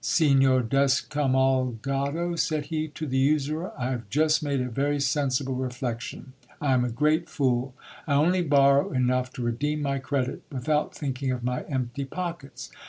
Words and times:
<>Signor 0.03 0.63
Descomulgado^said 0.63 2.63
he 2.63 2.87
to 2.87 3.05
the 3.05 3.19
usurer,* 3.19 3.71
1! 3.77 3.87
have 3.87 4.09
just 4.09 4.41
j 4.41 4.47
msde 4.49 4.65
a 4.65 4.71
very 4.71 4.99
sensible 4.99 5.53
reflection: 5.53 6.33
I 6.59 6.73
am 6.73 6.83
a 6.83 6.89
great 6.89 7.29
fool. 7.29 7.75
I 8.07 8.13
only 8.15 8.41
borrow 8.41 8.91
enough 8.93 9.31
to 9.33 9.47
I 9.47 9.51
receem 9.51 9.81
my 9.81 9.99
credit, 9.99 10.41
without 10.51 10.95
thinking 10.95 11.29
of 11.29 11.43
my 11.43 11.65
empty 11.65 12.05
pockets. 12.05 12.71